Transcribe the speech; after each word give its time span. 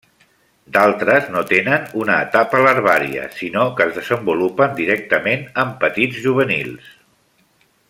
D'altres 0.77 1.27
no 1.35 1.43
tenen 1.51 1.85
una 2.05 2.15
etapa 2.29 2.61
larvària, 2.69 3.27
sinó 3.41 3.67
que 3.77 3.87
es 3.91 3.93
desenvolupen 3.99 4.75
directament 4.81 5.47
en 5.65 5.77
petits 5.85 6.25
juvenils. 6.27 6.91